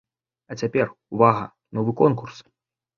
А 0.51 0.57
цяпер, 0.61 0.85
увага, 1.17 1.45
новы 1.79 1.91
конкурс! 2.05 2.45